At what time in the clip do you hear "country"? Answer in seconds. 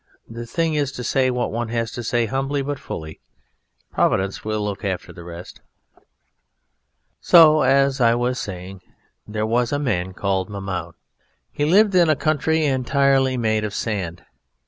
12.15-12.65